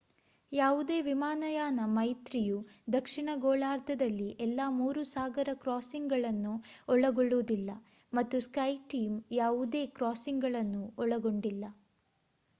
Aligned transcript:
ಯಾವುದೇ 0.51 0.95
ವಿಮಾನಯಾನ 1.01 1.81
ಮೈತ್ರಿಯು 1.89 2.55
ದಕ್ಷಿಣ 2.93 3.29
ಗೋಳಾರ್ಧದಲ್ಲಿ 3.35 4.29
ಎಲ್ಲಾ 4.39 4.65
ಮೂರು 4.77 5.01
ಸಾಗರ 5.09 5.49
ಕ್ರಾಸಿಂಗ್‌ಗಳನ್ನು 5.55 6.53
ಒಳಗೊಳ್ಳುವುದಿಲ್ಲ 6.87 7.69
ಮತ್ತು 8.13 8.39
ಸ್ಕೈಟೀಮ್ 8.47 9.19
ಯಾವುದೇ 9.35 9.83
ಕ್ರಾಸಿಂಗ್‌ಗಳನ್ನು 9.95 10.83
ಒಳಗೊಂಡಿಲ್ಲ 10.97 11.63